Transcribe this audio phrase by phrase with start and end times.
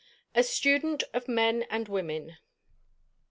[0.33, 2.37] A STUDENT OF MEN AND WOMEN.